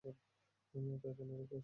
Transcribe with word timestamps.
ওটা 0.05 1.07
ওখানেই 1.09 1.37
রেখে 1.39 1.45
আসো! 1.47 1.59